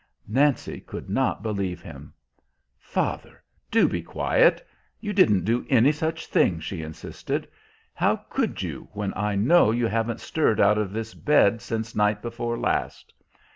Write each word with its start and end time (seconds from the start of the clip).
Nancy 0.27 0.79
could 0.81 1.11
not 1.11 1.43
believe 1.43 1.79
him. 1.83 2.11
"Father, 2.79 3.43
do 3.69 3.87
be 3.87 4.01
quiet; 4.01 4.67
you 4.99 5.13
didn't 5.13 5.45
do 5.45 5.63
any 5.69 5.91
such 5.91 6.25
thing," 6.25 6.59
she 6.59 6.81
insisted. 6.81 7.47
"How 7.93 8.15
could 8.15 8.63
you, 8.63 8.89
when 8.93 9.13
I 9.15 9.35
know 9.35 9.69
you 9.69 9.85
haven't 9.85 10.19
stirred 10.19 10.59
out 10.59 10.79
of 10.79 10.91
this 10.91 11.13
bed 11.13 11.61
since 11.61 11.95
night 11.95 12.23
before 12.23 12.57
last? 12.57 13.13